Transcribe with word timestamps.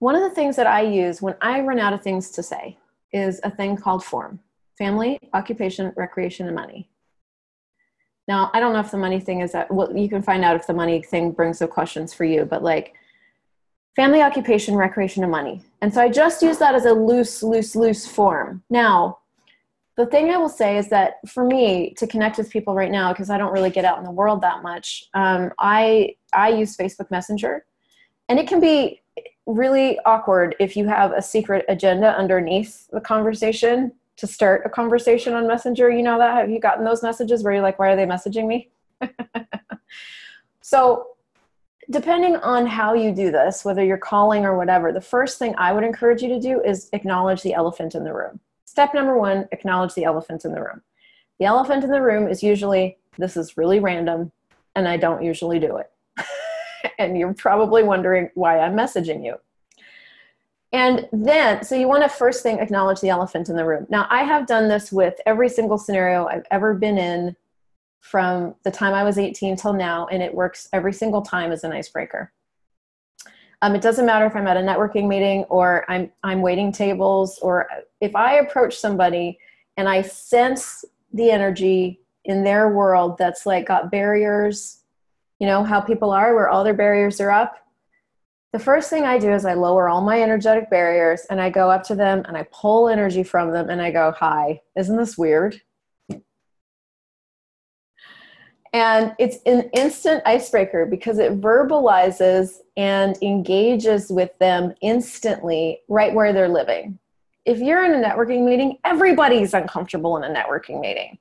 one 0.00 0.16
of 0.16 0.22
the 0.22 0.30
things 0.30 0.56
that 0.56 0.66
I 0.66 0.80
use 0.80 1.22
when 1.22 1.36
I 1.40 1.60
run 1.60 1.78
out 1.78 1.92
of 1.92 2.02
things 2.02 2.30
to 2.32 2.42
say 2.42 2.76
is 3.12 3.40
a 3.44 3.50
thing 3.50 3.76
called 3.76 4.04
form 4.04 4.40
family, 4.76 5.20
occupation, 5.34 5.92
recreation, 5.94 6.46
and 6.46 6.56
money. 6.56 6.88
Now, 8.26 8.50
I 8.54 8.60
don't 8.60 8.72
know 8.72 8.80
if 8.80 8.90
the 8.90 8.96
money 8.96 9.20
thing 9.20 9.42
is 9.42 9.52
that, 9.52 9.70
well, 9.70 9.94
you 9.94 10.08
can 10.08 10.22
find 10.22 10.42
out 10.42 10.56
if 10.56 10.66
the 10.66 10.72
money 10.72 11.02
thing 11.02 11.32
brings 11.32 11.60
up 11.60 11.68
questions 11.68 12.14
for 12.14 12.24
you, 12.24 12.46
but 12.46 12.62
like 12.62 12.94
family, 13.94 14.22
occupation, 14.22 14.74
recreation, 14.74 15.22
and 15.22 15.30
money. 15.30 15.62
And 15.82 15.92
so 15.92 16.00
I 16.00 16.08
just 16.08 16.40
use 16.40 16.56
that 16.58 16.74
as 16.74 16.86
a 16.86 16.92
loose, 16.92 17.42
loose, 17.42 17.76
loose 17.76 18.06
form. 18.06 18.62
Now, 18.70 19.18
the 19.98 20.06
thing 20.06 20.30
I 20.30 20.38
will 20.38 20.48
say 20.48 20.78
is 20.78 20.88
that 20.88 21.16
for 21.28 21.44
me 21.44 21.92
to 21.98 22.06
connect 22.06 22.38
with 22.38 22.48
people 22.48 22.74
right 22.74 22.90
now, 22.90 23.12
because 23.12 23.28
I 23.28 23.36
don't 23.36 23.52
really 23.52 23.68
get 23.68 23.84
out 23.84 23.98
in 23.98 24.04
the 24.04 24.10
world 24.10 24.40
that 24.40 24.62
much, 24.62 25.04
um, 25.12 25.50
I 25.58 26.14
I 26.32 26.50
use 26.50 26.74
Facebook 26.74 27.10
Messenger, 27.10 27.66
and 28.30 28.38
it 28.38 28.48
can 28.48 28.60
be 28.60 28.99
really 29.52 29.98
awkward 30.06 30.56
if 30.58 30.76
you 30.76 30.86
have 30.86 31.12
a 31.12 31.22
secret 31.22 31.64
agenda 31.68 32.16
underneath 32.16 32.88
the 32.90 33.00
conversation 33.00 33.92
to 34.16 34.26
start 34.26 34.62
a 34.66 34.68
conversation 34.68 35.34
on 35.34 35.46
Messenger. 35.46 35.90
You 35.90 36.02
know 36.02 36.18
that? 36.18 36.36
Have 36.36 36.50
you 36.50 36.60
gotten 36.60 36.84
those 36.84 37.02
messages 37.02 37.42
where 37.42 37.54
you're 37.54 37.62
like, 37.62 37.78
why 37.78 37.90
are 37.90 37.96
they 37.96 38.06
messaging 38.06 38.46
me? 38.46 38.68
so, 40.60 41.06
depending 41.90 42.36
on 42.36 42.66
how 42.66 42.94
you 42.94 43.12
do 43.12 43.30
this, 43.30 43.64
whether 43.64 43.84
you're 43.84 43.96
calling 43.96 44.44
or 44.44 44.56
whatever, 44.56 44.92
the 44.92 45.00
first 45.00 45.38
thing 45.38 45.54
I 45.56 45.72
would 45.72 45.84
encourage 45.84 46.22
you 46.22 46.28
to 46.28 46.40
do 46.40 46.60
is 46.60 46.90
acknowledge 46.92 47.42
the 47.42 47.54
elephant 47.54 47.94
in 47.94 48.04
the 48.04 48.12
room. 48.12 48.40
Step 48.66 48.94
number 48.94 49.18
one 49.18 49.48
acknowledge 49.52 49.94
the 49.94 50.04
elephant 50.04 50.44
in 50.44 50.52
the 50.52 50.60
room. 50.60 50.82
The 51.38 51.46
elephant 51.46 51.82
in 51.82 51.90
the 51.90 52.02
room 52.02 52.28
is 52.28 52.42
usually, 52.42 52.98
this 53.18 53.36
is 53.36 53.56
really 53.56 53.80
random, 53.80 54.30
and 54.76 54.86
I 54.86 54.98
don't 54.98 55.24
usually 55.24 55.58
do 55.58 55.78
it. 55.78 55.90
and 56.98 57.18
you're 57.18 57.34
probably 57.34 57.82
wondering 57.82 58.30
why 58.34 58.58
I'm 58.58 58.74
messaging 58.74 59.24
you. 59.24 59.36
And 60.72 61.08
then, 61.12 61.64
so 61.64 61.74
you 61.74 61.88
want 61.88 62.04
to 62.04 62.08
first 62.08 62.42
thing 62.42 62.60
acknowledge 62.60 63.00
the 63.00 63.08
elephant 63.08 63.48
in 63.48 63.56
the 63.56 63.64
room. 63.64 63.86
Now, 63.90 64.06
I 64.08 64.22
have 64.22 64.46
done 64.46 64.68
this 64.68 64.92
with 64.92 65.14
every 65.26 65.48
single 65.48 65.78
scenario 65.78 66.26
I've 66.26 66.46
ever 66.50 66.74
been 66.74 66.96
in 66.96 67.36
from 68.00 68.54
the 68.64 68.70
time 68.70 68.94
I 68.94 69.02
was 69.02 69.18
18 69.18 69.56
till 69.56 69.72
now, 69.72 70.06
and 70.06 70.22
it 70.22 70.32
works 70.32 70.68
every 70.72 70.92
single 70.92 71.22
time 71.22 71.50
as 71.50 71.64
an 71.64 71.72
icebreaker. 71.72 72.32
Um, 73.62 73.74
it 73.74 73.82
doesn't 73.82 74.06
matter 74.06 74.26
if 74.26 74.34
I'm 74.34 74.46
at 74.46 74.56
a 74.56 74.60
networking 74.60 75.06
meeting 75.06 75.44
or 75.44 75.84
I'm 75.90 76.10
I'm 76.22 76.40
waiting 76.40 76.72
tables, 76.72 77.38
or 77.42 77.68
if 78.00 78.16
I 78.16 78.36
approach 78.36 78.78
somebody 78.78 79.38
and 79.76 79.88
I 79.88 80.02
sense 80.02 80.84
the 81.12 81.30
energy 81.30 82.00
in 82.24 82.44
their 82.44 82.70
world 82.70 83.18
that's 83.18 83.44
like 83.44 83.66
got 83.66 83.90
barriers, 83.90 84.79
you 85.40 85.46
know 85.46 85.64
how 85.64 85.80
people 85.80 86.12
are, 86.12 86.34
where 86.34 86.48
all 86.48 86.62
their 86.62 86.74
barriers 86.74 87.20
are 87.20 87.32
up 87.32 87.56
the 88.52 88.58
first 88.58 88.90
thing 88.90 89.04
I 89.04 89.18
do 89.18 89.32
is 89.32 89.44
I 89.44 89.54
lower 89.54 89.88
all 89.88 90.00
my 90.00 90.20
energetic 90.20 90.70
barriers 90.70 91.24
and 91.30 91.40
I 91.40 91.50
go 91.50 91.70
up 91.70 91.84
to 91.84 91.94
them 91.94 92.24
and 92.26 92.36
I 92.36 92.46
pull 92.50 92.88
energy 92.88 93.22
from 93.22 93.52
them 93.52 93.70
and 93.70 93.80
I 93.80 93.92
go, 93.92 94.12
Hi, 94.18 94.60
isn't 94.76 94.96
this 94.96 95.16
weird? 95.16 95.60
And 98.72 99.14
it's 99.18 99.38
an 99.46 99.70
instant 99.72 100.22
icebreaker 100.26 100.86
because 100.86 101.18
it 101.18 101.40
verbalizes 101.40 102.58
and 102.76 103.16
engages 103.20 104.10
with 104.10 104.36
them 104.38 104.74
instantly 104.80 105.80
right 105.88 106.14
where 106.14 106.32
they're 106.32 106.48
living. 106.48 106.98
If 107.44 107.58
you're 107.58 107.84
in 107.84 107.92
a 107.92 108.08
networking 108.08 108.44
meeting, 108.44 108.78
everybody's 108.84 109.54
uncomfortable 109.54 110.16
in 110.16 110.24
a 110.24 110.32
networking 110.32 110.80
meeting. 110.80 111.18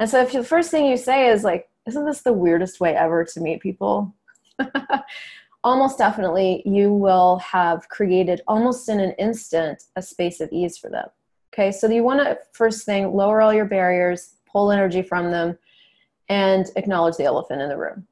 And 0.00 0.10
so 0.10 0.22
if 0.22 0.32
the 0.32 0.42
first 0.42 0.72
thing 0.72 0.86
you 0.86 0.96
say 0.96 1.28
is 1.28 1.44
like, 1.44 1.68
isn't 1.86 2.04
this 2.04 2.22
the 2.22 2.32
weirdest 2.32 2.80
way 2.80 2.94
ever 2.94 3.24
to 3.24 3.40
meet 3.40 3.60
people? 3.60 4.14
almost 5.64 5.98
definitely 5.98 6.62
you 6.66 6.92
will 6.92 7.38
have 7.38 7.88
created 7.88 8.40
almost 8.48 8.88
in 8.88 9.00
an 9.00 9.12
instant 9.12 9.84
a 9.96 10.02
space 10.02 10.40
of 10.40 10.48
ease 10.52 10.76
for 10.76 10.90
them. 10.90 11.08
Okay, 11.52 11.70
so 11.70 11.88
you 11.88 12.02
want 12.02 12.20
to 12.20 12.38
first 12.52 12.86
thing 12.86 13.14
lower 13.14 13.40
all 13.40 13.52
your 13.52 13.66
barriers, 13.66 14.34
pull 14.50 14.72
energy 14.72 15.02
from 15.02 15.30
them, 15.30 15.58
and 16.28 16.70
acknowledge 16.76 17.16
the 17.16 17.24
elephant 17.24 17.60
in 17.60 17.68
the 17.68 17.76
room. 17.76 18.06